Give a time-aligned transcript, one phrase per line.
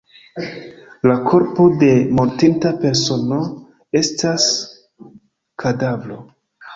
[1.09, 1.89] La korpo de
[2.19, 3.37] mortinta persono
[4.01, 4.47] estas
[5.65, 6.19] kadavro.